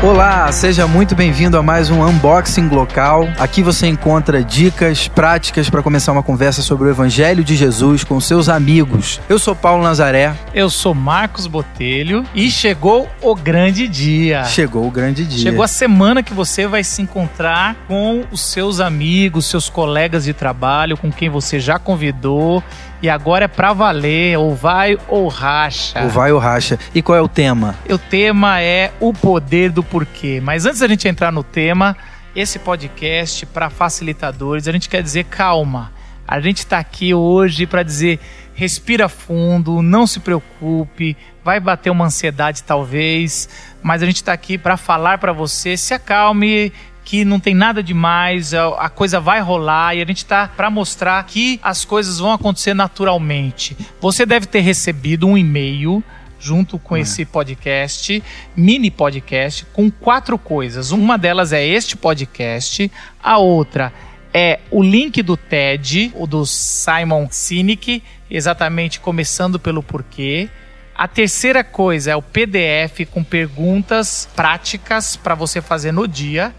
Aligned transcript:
Olá, 0.00 0.50
seja 0.52 0.86
muito 0.86 1.16
bem-vindo 1.16 1.58
a 1.58 1.62
mais 1.62 1.90
um 1.90 2.06
unboxing 2.06 2.68
local. 2.68 3.28
Aqui 3.36 3.64
você 3.64 3.88
encontra 3.88 4.44
dicas 4.44 5.08
práticas 5.08 5.68
para 5.68 5.82
começar 5.82 6.12
uma 6.12 6.22
conversa 6.22 6.62
sobre 6.62 6.86
o 6.86 6.90
Evangelho 6.90 7.42
de 7.42 7.56
Jesus 7.56 8.04
com 8.04 8.20
seus 8.20 8.48
amigos. 8.48 9.20
Eu 9.28 9.40
sou 9.40 9.56
Paulo 9.56 9.82
Nazaré. 9.82 10.32
Eu 10.54 10.70
sou 10.70 10.94
Marcos 10.94 11.48
Botelho 11.48 12.24
e 12.32 12.48
chegou 12.48 13.08
o 13.20 13.34
grande 13.34 13.88
dia. 13.88 14.44
Chegou 14.44 14.86
o 14.86 14.90
grande 14.90 15.26
dia. 15.26 15.42
Chegou 15.42 15.64
a 15.64 15.68
semana 15.68 16.22
que 16.22 16.32
você 16.32 16.68
vai 16.68 16.84
se 16.84 17.02
encontrar 17.02 17.74
com 17.88 18.22
os 18.30 18.40
seus 18.40 18.78
amigos, 18.78 19.46
seus 19.46 19.68
colegas 19.68 20.22
de 20.22 20.32
trabalho, 20.32 20.96
com 20.96 21.10
quem 21.10 21.28
você 21.28 21.58
já 21.58 21.76
convidou 21.76 22.62
e 23.00 23.08
agora 23.08 23.44
é 23.44 23.48
pra 23.48 23.72
valer, 23.72 24.36
ou 24.38 24.54
vai 24.54 24.98
ou 25.06 25.28
racha. 25.28 26.02
Ou 26.02 26.08
vai 26.08 26.32
ou 26.32 26.38
racha. 26.38 26.78
E 26.92 27.00
qual 27.00 27.16
é 27.16 27.20
o 27.20 27.28
tema? 27.28 27.76
O 27.88 27.96
tema 27.96 28.60
é 28.60 28.90
o 28.98 29.12
poder 29.12 29.70
do 29.70 29.84
porquê. 29.90 30.40
Mas 30.42 30.66
antes 30.66 30.80
da 30.80 30.88
gente 30.88 31.08
entrar 31.08 31.32
no 31.32 31.42
tema, 31.42 31.96
esse 32.34 32.58
podcast 32.58 33.46
para 33.46 33.70
facilitadores, 33.70 34.68
a 34.68 34.72
gente 34.72 34.88
quer 34.88 35.02
dizer 35.02 35.24
calma. 35.24 35.92
A 36.26 36.40
gente 36.40 36.58
está 36.58 36.78
aqui 36.78 37.14
hoje 37.14 37.66
para 37.66 37.82
dizer 37.82 38.20
respira 38.58 39.08
fundo, 39.08 39.80
não 39.82 40.04
se 40.04 40.18
preocupe, 40.18 41.16
vai 41.44 41.60
bater 41.60 41.90
uma 41.90 42.06
ansiedade 42.06 42.64
talvez, 42.64 43.48
mas 43.80 44.02
a 44.02 44.06
gente 44.06 44.16
está 44.16 44.32
aqui 44.32 44.58
para 44.58 44.76
falar 44.76 45.18
para 45.18 45.32
você, 45.32 45.76
se 45.76 45.94
acalme, 45.94 46.72
que 47.04 47.24
não 47.24 47.38
tem 47.38 47.54
nada 47.54 47.82
demais, 47.84 48.52
a 48.52 48.88
coisa 48.88 49.20
vai 49.20 49.40
rolar 49.40 49.94
e 49.94 50.02
a 50.02 50.04
gente 50.04 50.18
está 50.18 50.48
para 50.48 50.68
mostrar 50.70 51.24
que 51.24 51.60
as 51.62 51.84
coisas 51.84 52.18
vão 52.18 52.32
acontecer 52.32 52.74
naturalmente. 52.74 53.76
Você 54.00 54.26
deve 54.26 54.44
ter 54.44 54.60
recebido 54.60 55.26
um 55.26 55.38
e-mail 55.38 56.02
junto 56.38 56.78
com 56.78 56.96
é. 56.96 57.00
esse 57.00 57.24
podcast, 57.24 58.22
mini 58.56 58.90
podcast, 58.90 59.66
com 59.72 59.90
quatro 59.90 60.38
coisas. 60.38 60.90
Uma 60.90 61.16
delas 61.16 61.52
é 61.52 61.64
este 61.66 61.96
podcast, 61.96 62.90
a 63.22 63.38
outra 63.38 63.92
é 64.32 64.60
o 64.70 64.82
link 64.82 65.22
do 65.22 65.36
TED, 65.36 66.12
o 66.14 66.26
do 66.26 66.44
Simon 66.44 67.28
Sinek, 67.30 68.02
exatamente 68.30 69.00
começando 69.00 69.58
pelo 69.58 69.82
porquê. 69.82 70.48
A 70.94 71.06
terceira 71.06 71.62
coisa 71.62 72.10
é 72.10 72.16
o 72.16 72.22
PDF 72.22 73.08
com 73.10 73.22
perguntas 73.22 74.28
práticas 74.34 75.16
para 75.16 75.34
você 75.34 75.60
fazer 75.60 75.92
no 75.92 76.06
dia. 76.06 76.54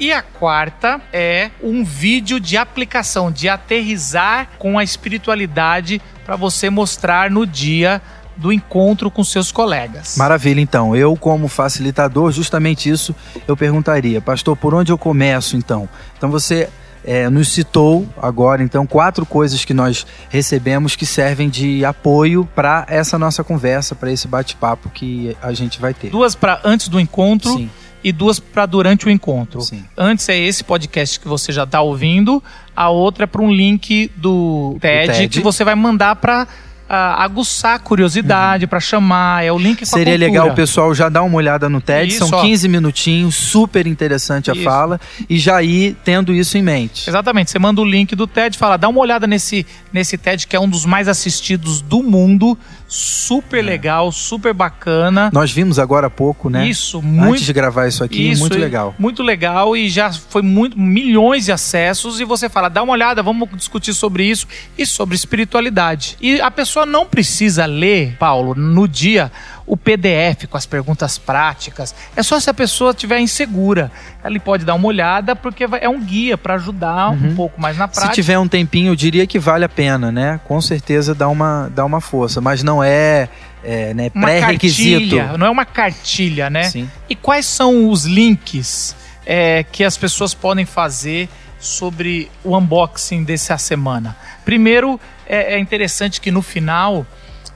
E 0.00 0.12
a 0.12 0.22
quarta 0.22 1.00
é 1.12 1.50
um 1.62 1.84
vídeo 1.84 2.40
de 2.40 2.56
aplicação, 2.56 3.30
de 3.30 3.48
aterrizar 3.48 4.48
com 4.58 4.78
a 4.78 4.82
espiritualidade 4.82 6.00
para 6.24 6.34
você 6.34 6.70
mostrar 6.70 7.30
no 7.30 7.46
dia 7.46 8.00
do 8.36 8.52
encontro 8.52 9.10
com 9.10 9.22
seus 9.22 9.52
colegas. 9.52 10.16
Maravilha, 10.16 10.60
então. 10.60 10.96
Eu, 10.96 11.16
como 11.16 11.48
facilitador, 11.48 12.32
justamente 12.32 12.88
isso 12.88 13.14
eu 13.46 13.56
perguntaria, 13.56 14.20
pastor, 14.20 14.56
por 14.56 14.74
onde 14.74 14.92
eu 14.92 14.98
começo 14.98 15.56
então? 15.56 15.88
Então 16.16 16.30
você 16.30 16.68
é, 17.04 17.28
nos 17.28 17.48
citou 17.48 18.06
agora, 18.20 18.62
então, 18.62 18.86
quatro 18.86 19.26
coisas 19.26 19.64
que 19.64 19.74
nós 19.74 20.06
recebemos 20.28 20.96
que 20.96 21.04
servem 21.04 21.48
de 21.48 21.84
apoio 21.84 22.48
para 22.54 22.86
essa 22.88 23.18
nossa 23.18 23.42
conversa, 23.42 23.94
para 23.94 24.10
esse 24.10 24.28
bate-papo 24.28 24.88
que 24.90 25.36
a 25.42 25.52
gente 25.52 25.80
vai 25.80 25.92
ter. 25.92 26.10
Duas 26.10 26.34
para 26.34 26.60
antes 26.64 26.88
do 26.88 27.00
encontro. 27.00 27.52
Sim 27.52 27.70
e 28.04 28.10
duas 28.10 28.40
para 28.40 28.66
durante 28.66 29.06
o 29.06 29.10
encontro. 29.10 29.60
Sim. 29.60 29.84
Antes 29.96 30.28
é 30.28 30.36
esse 30.36 30.64
podcast 30.64 31.20
que 31.20 31.28
você 31.28 31.52
já 31.52 31.64
está 31.64 31.80
ouvindo, 31.80 32.42
a 32.74 32.88
outra 32.90 33.24
é 33.24 33.26
para 33.26 33.40
um 33.40 33.52
link 33.52 34.10
do 34.16 34.76
TED, 34.80 35.12
TED, 35.12 35.28
que 35.28 35.40
você 35.40 35.62
vai 35.64 35.74
mandar 35.74 36.16
para 36.16 36.48
aguçar 36.92 37.74
a 37.76 37.78
curiosidade, 37.78 38.64
uhum. 38.64 38.68
para 38.68 38.80
chamar, 38.80 39.44
é 39.44 39.50
o 39.50 39.58
link 39.58 39.84
Seria 39.86 40.16
legal 40.16 40.48
o 40.48 40.54
pessoal 40.54 40.94
já 40.94 41.08
dar 41.08 41.22
uma 41.22 41.36
olhada 41.36 41.68
no 41.68 41.80
TED, 41.80 42.12
isso, 42.12 42.26
são 42.26 42.42
15 42.42 42.68
minutinhos, 42.68 43.34
super 43.34 43.86
interessante 43.86 44.50
a 44.50 44.54
isso. 44.54 44.62
fala, 44.62 45.00
e 45.28 45.38
já 45.38 45.62
ir 45.62 45.96
tendo 46.04 46.34
isso 46.34 46.58
em 46.58 46.62
mente. 46.62 47.08
Exatamente, 47.08 47.50
você 47.50 47.58
manda 47.58 47.80
o 47.80 47.84
link 47.84 48.14
do 48.14 48.26
TED, 48.26 48.58
fala, 48.58 48.76
dá 48.76 48.88
uma 48.88 49.00
olhada 49.00 49.26
nesse, 49.26 49.66
nesse 49.92 50.18
TED 50.18 50.46
que 50.46 50.54
é 50.54 50.60
um 50.60 50.68
dos 50.68 50.84
mais 50.84 51.08
assistidos 51.08 51.80
do 51.80 52.02
mundo, 52.02 52.58
super 52.92 53.60
é. 53.60 53.62
legal, 53.62 54.12
super 54.12 54.52
bacana. 54.52 55.30
Nós 55.32 55.50
vimos 55.50 55.78
agora 55.78 56.08
há 56.08 56.10
pouco, 56.10 56.50
né? 56.50 56.66
Isso, 56.66 57.00
muito. 57.00 57.32
Antes 57.32 57.44
de 57.46 57.52
gravar 57.52 57.88
isso 57.88 58.04
aqui, 58.04 58.30
isso, 58.30 58.40
muito 58.40 58.58
legal. 58.58 58.94
Muito 58.98 59.22
legal 59.22 59.74
e 59.74 59.88
já 59.88 60.12
foi 60.12 60.42
muito 60.42 60.78
milhões 60.78 61.46
de 61.46 61.52
acessos 61.52 62.20
e 62.20 62.24
você 62.24 62.50
fala, 62.50 62.68
dá 62.68 62.82
uma 62.82 62.92
olhada, 62.92 63.22
vamos 63.22 63.48
discutir 63.56 63.94
sobre 63.94 64.24
isso 64.24 64.46
e 64.76 64.84
sobre 64.84 65.14
espiritualidade. 65.16 66.18
E 66.20 66.40
a 66.40 66.50
pessoa 66.50 66.81
não 66.86 67.06
precisa 67.06 67.66
ler, 67.66 68.16
Paulo, 68.18 68.54
no 68.54 68.86
dia 68.86 69.30
o 69.66 69.76
PDF 69.76 70.46
com 70.50 70.56
as 70.56 70.66
perguntas 70.66 71.18
práticas. 71.18 71.94
É 72.16 72.22
só 72.22 72.38
se 72.38 72.50
a 72.50 72.54
pessoa 72.54 72.90
estiver 72.90 73.20
insegura. 73.20 73.90
Ela 74.22 74.38
pode 74.40 74.64
dar 74.64 74.74
uma 74.74 74.86
olhada 74.86 75.34
porque 75.34 75.66
é 75.80 75.88
um 75.88 76.00
guia 76.00 76.36
para 76.36 76.54
ajudar 76.54 77.10
uhum. 77.10 77.28
um 77.28 77.34
pouco 77.34 77.60
mais 77.60 77.76
na 77.76 77.88
prática. 77.88 78.14
Se 78.14 78.20
tiver 78.20 78.38
um 78.38 78.48
tempinho, 78.48 78.92
eu 78.92 78.96
diria 78.96 79.26
que 79.26 79.38
vale 79.38 79.64
a 79.64 79.68
pena, 79.68 80.12
né? 80.12 80.40
Com 80.44 80.60
certeza 80.60 81.14
dá 81.14 81.28
uma, 81.28 81.70
dá 81.74 81.84
uma 81.84 82.00
força, 82.00 82.40
mas 82.40 82.62
não 82.62 82.82
é 82.82 83.28
é, 83.64 83.94
né, 83.94 84.10
pré-requisito. 84.10 85.16
Não 85.38 85.46
é 85.46 85.50
uma 85.50 85.64
cartilha, 85.64 86.50
né? 86.50 86.64
Sim. 86.64 86.90
E 87.08 87.14
quais 87.14 87.46
são 87.46 87.88
os 87.88 88.04
links 88.04 88.96
é, 89.24 89.64
que 89.64 89.84
as 89.84 89.96
pessoas 89.96 90.34
podem 90.34 90.64
fazer 90.64 91.28
sobre 91.58 92.30
o 92.44 92.56
unboxing 92.56 93.22
dessa 93.24 93.56
semana? 93.58 94.16
Primeiro, 94.44 95.00
é, 95.32 95.54
é 95.54 95.58
interessante 95.58 96.20
que 96.20 96.30
no 96.30 96.42
final 96.42 97.06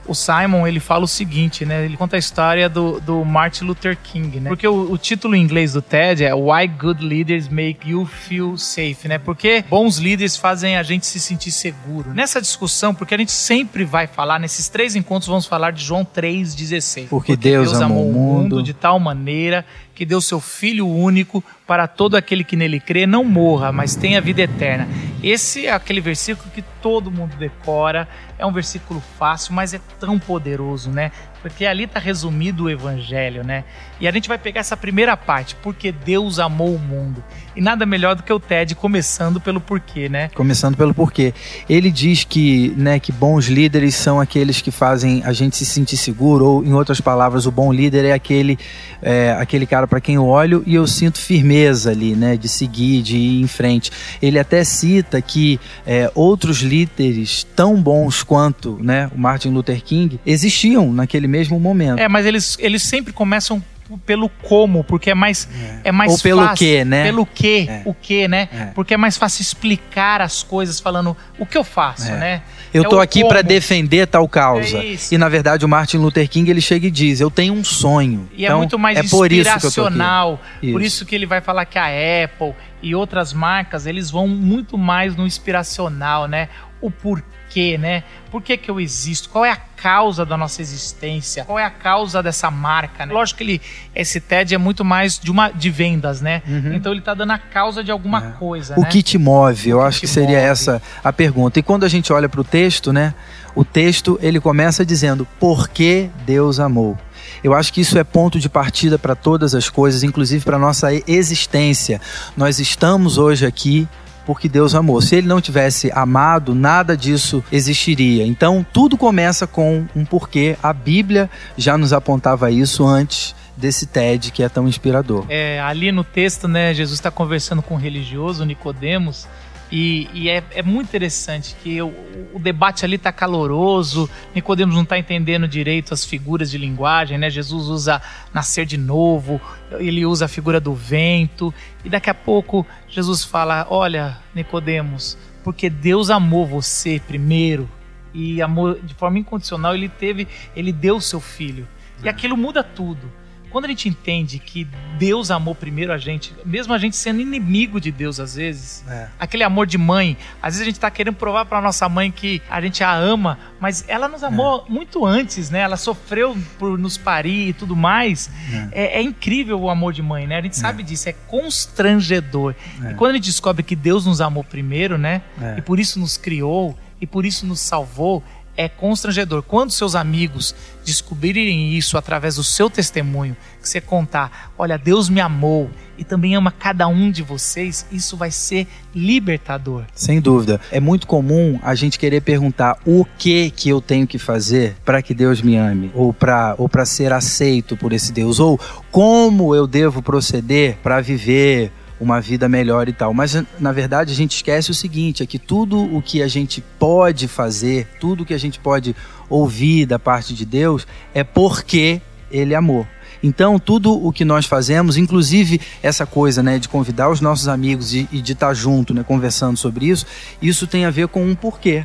o 0.07 0.15
Simon 0.15 0.65
ele 0.65 0.79
fala 0.79 1.03
o 1.03 1.07
seguinte, 1.07 1.65
né? 1.65 1.85
Ele 1.85 1.97
conta 1.97 2.15
a 2.15 2.19
história 2.19 2.69
do, 2.69 2.99
do 3.01 3.23
Martin 3.25 3.65
Luther 3.65 3.97
King, 4.01 4.39
né? 4.39 4.49
Porque 4.49 4.67
o, 4.67 4.91
o, 4.91 4.97
título 4.97 5.35
em 5.35 5.41
inglês 5.41 5.73
do 5.73 5.81
TED 5.81 6.23
é 6.23 6.33
Why 6.33 6.67
Good 6.67 7.05
Leaders 7.05 7.49
Make 7.49 7.89
You 7.89 8.05
Feel 8.05 8.57
Safe, 8.57 9.07
né? 9.07 9.17
Porque 9.17 9.63
bons 9.69 9.97
líderes 9.97 10.37
fazem 10.37 10.77
a 10.77 10.83
gente 10.83 11.05
se 11.05 11.19
sentir 11.19 11.51
seguro. 11.51 12.13
Nessa 12.13 12.41
discussão, 12.41 12.95
porque 12.95 13.13
a 13.13 13.17
gente 13.17 13.33
sempre 13.33 13.83
vai 13.83 14.07
falar, 14.07 14.39
nesses 14.39 14.69
três 14.69 14.95
encontros 14.95 15.27
vamos 15.27 15.45
falar 15.45 15.71
de 15.71 15.83
João 15.83 16.05
3,16. 16.05 17.07
Porque, 17.09 17.33
porque 17.33 17.35
Deus, 17.35 17.71
Deus 17.71 17.81
amou 17.81 18.09
o 18.09 18.13
mundo 18.13 18.63
de 18.63 18.73
tal 18.73 18.99
maneira 18.99 19.65
que 19.97 20.05
deu 20.05 20.21
seu 20.21 20.39
Filho 20.39 20.87
único 20.87 21.43
para 21.65 21.87
todo 21.87 22.15
aquele 22.15 22.43
que 22.43 22.55
nele 22.55 22.79
crê 22.79 23.07
não 23.07 23.23
morra, 23.23 23.71
mas 23.71 23.95
tenha 23.95 24.21
vida 24.21 24.43
eterna. 24.43 24.87
Esse 25.23 25.65
é 25.65 25.71
aquele 25.71 25.99
versículo 25.99 26.51
que 26.51 26.61
todo 26.83 27.09
mundo 27.09 27.35
decora, 27.35 28.07
é 28.37 28.45
um 28.45 28.51
versículo 28.51 29.01
fácil, 29.17 29.55
mas 29.55 29.73
é 29.73 29.81
tão 29.99 30.19
poderoso, 30.19 30.91
né? 30.91 31.11
Porque 31.49 31.65
ali 31.65 31.83
está 31.83 31.99
resumido 31.99 32.65
o 32.65 32.69
evangelho, 32.69 33.43
né? 33.43 33.63
E 33.99 34.07
a 34.07 34.11
gente 34.11 34.27
vai 34.27 34.37
pegar 34.37 34.61
essa 34.61 34.77
primeira 34.77 35.17
parte, 35.17 35.55
porque 35.55 35.91
Deus 35.91 36.37
amou 36.37 36.75
o 36.75 36.79
mundo. 36.79 37.23
E 37.55 37.61
nada 37.61 37.85
melhor 37.85 38.15
do 38.15 38.21
que 38.21 38.31
o 38.31 38.39
TED 38.39 38.75
começando 38.75 39.41
pelo 39.41 39.59
porquê, 39.59 40.07
né? 40.07 40.29
Começando 40.35 40.77
pelo 40.77 40.93
porquê. 40.93 41.33
Ele 41.67 41.89
diz 41.89 42.23
que, 42.23 42.71
né, 42.77 42.99
que 42.99 43.11
bons 43.11 43.47
líderes 43.47 43.95
são 43.95 44.19
aqueles 44.19 44.61
que 44.61 44.69
fazem 44.69 45.23
a 45.25 45.33
gente 45.33 45.55
se 45.55 45.65
sentir 45.65 45.97
seguro, 45.97 46.45
ou 46.45 46.63
em 46.63 46.73
outras 46.73 47.01
palavras, 47.01 47.47
o 47.47 47.51
bom 47.51 47.73
líder 47.73 48.05
é 48.05 48.13
aquele, 48.13 48.59
é, 49.01 49.35
aquele 49.39 49.65
cara 49.65 49.87
para 49.87 49.99
quem 49.99 50.15
eu 50.15 50.25
olho 50.25 50.61
e 50.67 50.75
eu 50.75 50.85
sinto 50.85 51.17
firmeza 51.19 51.89
ali, 51.89 52.15
né, 52.15 52.37
de 52.37 52.47
seguir, 52.47 53.01
de 53.01 53.17
ir 53.17 53.41
em 53.41 53.47
frente. 53.47 53.89
Ele 54.21 54.37
até 54.37 54.63
cita 54.63 55.19
que 55.19 55.59
é, 55.87 56.11
outros 56.13 56.59
líderes 56.59 57.43
tão 57.55 57.81
bons 57.81 58.21
quanto, 58.21 58.77
né, 58.79 59.09
o 59.15 59.17
Martin 59.17 59.49
Luther 59.49 59.81
King 59.83 60.19
existiam 60.23 60.93
naquele 60.93 61.27
mesmo 61.27 61.36
momento. 61.59 61.99
É, 61.99 62.07
mas 62.07 62.25
eles, 62.25 62.57
eles 62.59 62.83
sempre 62.83 63.13
começam 63.13 63.63
pelo 64.05 64.27
como, 64.27 64.83
porque 64.83 65.11
é 65.11 65.15
mais 65.15 65.47
é, 65.83 65.89
é 65.89 65.91
mais 65.91 66.11
Ou 66.11 66.19
pelo 66.19 66.41
fácil, 66.41 66.57
que, 66.57 66.83
né? 66.83 67.03
Pelo 67.05 67.25
que, 67.25 67.67
é. 67.69 67.81
o 67.85 67.93
que, 67.93 68.27
né? 68.27 68.49
É. 68.51 68.65
Porque 68.75 68.93
é 68.93 68.97
mais 68.97 69.17
fácil 69.17 69.41
explicar 69.41 70.19
as 70.19 70.43
coisas 70.43 70.79
falando 70.79 71.15
o 71.39 71.45
que 71.45 71.57
eu 71.57 71.63
faço, 71.63 72.11
é. 72.11 72.17
né? 72.17 72.41
Eu 72.73 72.83
é 72.83 72.89
tô 72.89 72.99
aqui 72.99 73.25
para 73.25 73.41
defender 73.41 74.07
tal 74.07 74.27
causa. 74.27 74.79
É 74.79 74.97
e 75.09 75.17
na 75.17 75.29
verdade 75.29 75.63
o 75.65 75.69
Martin 75.69 75.97
Luther 75.97 76.27
King 76.29 76.49
ele 76.49 76.59
chega 76.59 76.87
e 76.87 76.91
diz: 76.91 77.21
"Eu 77.21 77.31
tenho 77.31 77.53
um 77.53 77.63
sonho". 77.63 78.27
E 78.35 78.43
então, 78.43 78.55
é 78.55 78.57
muito 78.57 78.77
mais 78.77 78.99
inspiracional. 78.99 80.37
Por 80.37 80.65
isso, 80.65 80.73
por 80.73 80.81
isso 80.81 81.05
que 81.05 81.15
ele 81.15 81.25
vai 81.25 81.39
falar 81.39 81.65
que 81.65 81.79
a 81.79 81.85
Apple 81.85 82.53
e 82.81 82.93
outras 82.93 83.33
marcas, 83.33 83.85
eles 83.85 84.09
vão 84.09 84.27
muito 84.27 84.77
mais 84.77 85.15
no 85.15 85.25
inspiracional, 85.25 86.27
né? 86.27 86.49
O 86.79 86.91
porquê 86.91 87.37
né? 87.79 88.03
Por 88.29 88.41
que, 88.41 88.57
que 88.57 88.69
eu 88.69 88.79
existo? 88.79 89.29
Qual 89.29 89.43
é 89.43 89.49
a 89.49 89.55
causa 89.55 90.25
da 90.25 90.37
nossa 90.37 90.61
existência? 90.61 91.43
Qual 91.45 91.57
é 91.57 91.63
a 91.63 91.69
causa 91.69 92.21
dessa 92.21 92.51
marca? 92.51 93.05
Né? 93.05 93.13
Lógico 93.13 93.37
que 93.37 93.43
ele, 93.43 93.61
esse 93.95 94.19
TED 94.19 94.53
é 94.53 94.57
muito 94.57 94.85
mais 94.85 95.17
de, 95.17 95.31
uma, 95.31 95.49
de 95.49 95.69
vendas, 95.69 96.21
né? 96.21 96.43
Uhum. 96.47 96.73
Então 96.73 96.91
ele 96.91 96.99
está 96.99 97.13
dando 97.13 97.31
a 97.31 97.37
causa 97.37 97.83
de 97.83 97.89
alguma 97.89 98.19
é. 98.19 98.31
coisa. 98.37 98.75
O 98.77 98.81
né? 98.81 98.89
que 98.89 99.01
te 99.01 99.17
move? 99.17 99.69
Eu 99.69 99.81
acho 99.81 99.99
que, 99.99 100.05
que 100.05 100.13
seria 100.13 100.37
move. 100.37 100.49
essa 100.49 100.81
a 101.03 101.11
pergunta. 101.11 101.59
E 101.59 101.63
quando 101.63 101.83
a 101.83 101.89
gente 101.89 102.13
olha 102.13 102.29
para 102.29 102.41
o 102.41 102.43
texto, 102.43 102.93
né? 102.93 103.13
O 103.55 103.65
texto 103.65 104.19
ele 104.21 104.39
começa 104.39 104.85
dizendo: 104.85 105.25
Por 105.39 105.67
que 105.67 106.09
Deus 106.25 106.59
amou? 106.59 106.97
Eu 107.43 107.53
acho 107.53 107.71
que 107.73 107.81
isso 107.81 107.97
é 107.97 108.03
ponto 108.03 108.39
de 108.39 108.49
partida 108.49 108.97
para 108.97 109.15
todas 109.15 109.55
as 109.55 109.69
coisas, 109.69 110.03
inclusive 110.03 110.43
para 110.43 110.57
nossa 110.57 110.89
existência. 111.07 112.01
Nós 112.35 112.59
estamos 112.59 113.17
hoje 113.17 113.45
aqui 113.45 113.87
porque 114.27 114.49
Deus 114.49 114.75
amou. 114.75 115.01
Se 115.01 115.15
ele 115.15 115.27
não 115.27 115.39
tivesse 115.39 115.89
amado, 115.93 116.53
nada 116.53 116.97
disso 116.97 117.41
existiria. 117.49 118.25
Então, 118.25 118.65
tudo 118.73 118.97
começa 118.97 119.47
com 119.47 119.85
um 119.95 120.03
porquê. 120.03 120.57
A 120.61 120.73
Bíblia 120.73 121.29
já 121.57 121.77
nos 121.77 121.93
apontava 121.93 122.51
isso 122.51 122.85
antes 122.85 123.33
desse 123.55 123.87
TED 123.87 124.31
que 124.31 124.43
é 124.43 124.49
tão 124.49 124.67
inspirador. 124.67 125.25
É, 125.29 125.61
ali 125.61 125.93
no 125.93 126.03
texto, 126.03 126.47
né, 126.47 126.73
Jesus 126.73 126.99
está 126.99 127.09
conversando 127.09 127.61
com 127.61 127.75
um 127.75 127.77
religioso, 127.77 128.43
Nicodemos, 128.43 129.25
e, 129.71 130.09
e 130.13 130.29
é, 130.29 130.43
é, 130.51 130.63
muito 130.63 130.87
interessante 130.87 131.55
que 131.61 131.81
o, 131.81 131.93
o 132.33 132.39
debate 132.39 132.85
ali 132.85 132.95
está 132.95 133.11
caloroso, 133.11 134.09
Nicodemos 134.33 134.75
não 134.75 134.83
está 134.83 134.97
entendendo 134.97 135.47
direito 135.47 135.93
as 135.93 136.05
figuras 136.05 136.49
de 136.49 136.57
linguagem, 136.57 137.17
né? 137.17 137.29
Jesus 137.29 137.67
usa 137.67 138.01
nascer 138.33 138.65
de 138.65 138.77
novo, 138.77 139.41
ele 139.71 140.05
usa 140.05 140.25
a 140.25 140.27
figura 140.29 140.59
do 140.59 140.73
vento, 140.73 141.53
e 141.83 141.89
daqui 141.89 142.09
a 142.09 142.13
pouco 142.13 142.65
Jesus 142.87 143.23
fala: 143.23 143.67
Olha, 143.69 144.17
Nicodemos, 144.33 145.17
porque 145.43 145.69
Deus 145.69 146.09
amou 146.09 146.45
você 146.45 147.01
primeiro 147.05 147.69
e 148.13 148.41
amou 148.41 148.75
de 148.75 148.93
forma 148.93 149.19
incondicional, 149.19 149.75
ele 149.75 149.89
teve, 149.89 150.27
ele 150.55 150.71
deu 150.71 150.95
o 150.95 151.01
seu 151.01 151.19
filho. 151.19 151.67
E 152.03 152.07
aquilo 152.07 152.37
muda 152.37 152.63
tudo. 152.63 153.11
Quando 153.49 153.65
a 153.65 153.67
gente 153.67 153.87
entende 153.89 154.39
que 154.39 154.67
Deus 154.97 155.31
amou 155.31 155.55
primeiro 155.55 155.93
a 155.93 155.97
gente, 155.97 156.33
mesmo 156.45 156.73
a 156.73 156.77
gente 156.77 156.95
sendo 156.95 157.21
inimigo 157.21 157.79
de 157.79 157.91
Deus 157.91 158.19
às 158.19 158.35
vezes, 158.35 158.83
é. 158.87 159.07
aquele 159.19 159.43
amor 159.43 159.67
de 159.67 159.77
mãe, 159.77 160.17
às 160.41 160.53
vezes 160.53 160.61
a 160.61 160.65
gente 160.65 160.75
está 160.75 160.89
querendo 160.91 161.15
provar 161.15 161.45
para 161.45 161.61
nossa 161.61 161.87
mãe 161.87 162.11
que 162.11 162.41
a 162.49 162.59
gente 162.61 162.83
a 162.83 162.93
ama, 162.93 163.37
mas 163.59 163.85
ela 163.87 164.07
nos 164.07 164.23
amou 164.23 164.65
é. 164.67 164.71
muito 164.71 165.05
antes, 165.05 165.49
né? 165.49 165.59
Ela 165.59 165.77
sofreu 165.77 166.35
por 166.57 166.77
nos 166.77 166.97
parir 166.97 167.49
e 167.49 167.53
tudo 167.53 167.75
mais. 167.75 168.29
É, 168.71 168.97
é, 168.97 168.97
é 168.97 169.01
incrível 169.01 169.59
o 169.59 169.69
amor 169.69 169.93
de 169.93 170.01
mãe, 170.01 170.27
né? 170.27 170.37
A 170.37 170.41
gente 170.41 170.53
é. 170.53 170.59
sabe 170.59 170.83
disso, 170.83 171.09
é 171.09 171.13
constrangedor. 171.13 172.55
E 172.81 172.87
é. 172.87 172.93
quando 172.93 173.11
a 173.11 173.15
gente 173.15 173.25
descobre 173.25 173.63
que 173.63 173.75
Deus 173.75 174.05
nos 174.05 174.21
amou 174.21 174.43
primeiro, 174.43 174.97
né? 174.97 175.21
E 175.57 175.61
por 175.61 175.79
isso 175.79 175.99
nos 175.99 176.17
criou 176.17 176.77
e 176.99 177.05
por 177.05 177.25
isso 177.25 177.45
nos 177.45 177.59
salvou, 177.59 178.23
é 178.57 178.67
constrangedor. 178.67 179.43
Quando 179.43 179.71
seus 179.71 179.95
amigos 179.95 180.53
descobrirem 180.83 181.73
isso 181.77 181.97
através 181.97 182.35
do 182.35 182.43
seu 182.43 182.69
testemunho, 182.69 183.37
que 183.61 183.69
você 183.69 183.79
contar, 183.79 184.51
olha, 184.57 184.77
Deus 184.77 185.07
me 185.07 185.21
amou 185.21 185.69
e 185.97 186.03
também 186.03 186.35
ama 186.35 186.51
cada 186.51 186.87
um 186.87 187.11
de 187.11 187.21
vocês, 187.23 187.85
isso 187.91 188.17
vai 188.17 188.31
ser 188.31 188.67
libertador. 188.93 189.83
Sem 189.93 190.19
dúvida. 190.19 190.59
É 190.71 190.79
muito 190.79 191.07
comum 191.07 191.59
a 191.61 191.75
gente 191.75 191.99
querer 191.99 192.21
perguntar 192.21 192.77
o 192.85 193.05
que 193.17 193.51
que 193.51 193.69
eu 193.69 193.79
tenho 193.79 194.07
que 194.07 194.17
fazer 194.17 194.75
para 194.83 195.01
que 195.01 195.13
Deus 195.13 195.41
me 195.41 195.55
ame, 195.55 195.91
ou 195.93 196.11
para 196.11 196.55
ou 196.57 196.67
para 196.67 196.85
ser 196.85 197.13
aceito 197.13 197.77
por 197.77 197.93
esse 197.93 198.11
Deus, 198.11 198.39
ou 198.39 198.59
como 198.91 199.53
eu 199.55 199.67
devo 199.67 200.01
proceder 200.01 200.77
para 200.81 201.01
viver 201.01 201.71
uma 201.99 202.21
vida 202.21 202.47
melhor 202.47 202.87
e 202.87 202.93
tal. 202.93 203.13
Mas 203.13 203.43
na 203.59 203.71
verdade 203.71 204.11
a 204.11 204.15
gente 204.15 204.35
esquece 204.35 204.71
o 204.71 204.73
seguinte: 204.73 205.23
é 205.23 205.25
que 205.25 205.39
tudo 205.39 205.83
o 205.95 206.01
que 206.01 206.21
a 206.21 206.27
gente 206.27 206.61
pode 206.79 207.27
fazer, 207.27 207.87
tudo 207.99 208.23
o 208.23 208.25
que 208.25 208.33
a 208.33 208.39
gente 208.39 208.59
pode 208.59 208.95
ouvir 209.29 209.85
da 209.85 209.99
parte 209.99 210.33
de 210.33 210.45
Deus 210.45 210.87
é 211.13 211.23
porque 211.23 212.01
Ele 212.31 212.55
amou. 212.55 212.87
Então, 213.21 213.57
tudo 213.57 213.91
o 213.93 214.13
que 214.13 214.23
nós 214.23 214.45
fazemos, 214.45 214.95
inclusive 214.95 215.59
essa 215.81 216.05
coisa 216.05 216.43
né, 216.43 216.59
de 216.59 216.69
convidar 216.69 217.09
os 217.09 217.19
nossos 217.19 217.47
amigos 217.47 217.93
e, 217.93 218.07
e 218.11 218.21
de 218.21 218.33
estar 218.33 218.53
junto, 218.53 218.93
né, 218.93 219.03
conversando 219.03 219.57
sobre 219.57 219.87
isso, 219.87 220.05
isso 220.39 220.67
tem 220.67 220.85
a 220.85 220.91
ver 220.91 221.07
com 221.07 221.25
um 221.25 221.33
porquê 221.33 221.83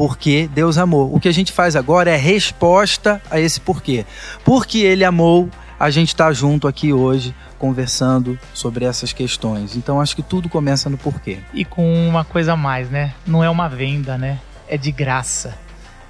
porque 0.00 0.48
Deus 0.54 0.78
amou. 0.78 1.14
O 1.14 1.20
que 1.20 1.28
a 1.28 1.32
gente 1.32 1.52
faz 1.52 1.76
agora 1.76 2.10
é 2.10 2.16
resposta 2.16 3.20
a 3.30 3.38
esse 3.38 3.60
porquê. 3.60 4.06
Porque 4.42 4.78
Ele 4.78 5.04
amou, 5.04 5.50
a 5.80 5.88
gente 5.88 6.08
está 6.08 6.30
junto 6.30 6.68
aqui 6.68 6.92
hoje 6.92 7.34
conversando 7.58 8.38
sobre 8.52 8.84
essas 8.84 9.14
questões. 9.14 9.74
Então 9.74 9.98
acho 9.98 10.14
que 10.14 10.22
tudo 10.22 10.46
começa 10.46 10.90
no 10.90 10.98
porquê. 10.98 11.38
E 11.54 11.64
com 11.64 12.06
uma 12.06 12.22
coisa 12.22 12.52
a 12.52 12.56
mais, 12.56 12.90
né? 12.90 13.14
Não 13.26 13.42
é 13.42 13.48
uma 13.48 13.66
venda, 13.66 14.18
né? 14.18 14.38
É 14.68 14.76
de 14.76 14.92
graça. 14.92 15.56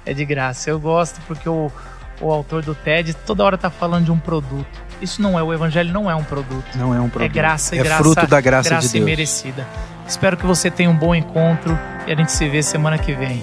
É 0.05 0.13
de 0.13 0.25
graça. 0.25 0.69
Eu 0.69 0.77
gosto 0.77 1.21
porque 1.25 1.47
o, 1.47 1.71
o 2.19 2.29
autor 2.29 2.63
do 2.63 2.75
TED 2.75 3.13
toda 3.25 3.45
hora 3.45 3.57
tá 3.57 3.69
falando 3.69 4.05
de 4.05 4.11
um 4.11 4.19
produto. 4.19 4.67
Isso 5.01 5.21
não 5.21 5.39
é 5.39 5.41
o 5.41 5.53
evangelho, 5.53 5.93
não 5.93 6.11
é 6.11 6.15
um 6.15 6.23
produto. 6.23 6.65
Não 6.75 6.93
é 6.93 6.99
um 6.99 7.09
produto. 7.09 7.31
É 7.31 7.33
graça 7.33 7.73
e 7.73 7.79
é 7.79 7.83
graça. 7.83 8.03
fruto 8.03 8.27
da 8.27 8.41
graça, 8.41 8.69
graça 8.69 8.87
de 8.87 8.93
Deus. 8.93 9.05
merecida. 9.05 9.65
Espero 10.05 10.35
que 10.35 10.45
você 10.45 10.69
tenha 10.69 10.89
um 10.89 10.97
bom 10.97 11.15
encontro 11.15 11.79
e 12.05 12.11
a 12.11 12.15
gente 12.15 12.33
se 12.33 12.47
vê 12.49 12.61
semana 12.61 12.97
que 12.97 13.13
vem. 13.13 13.41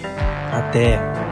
Até. 0.53 1.28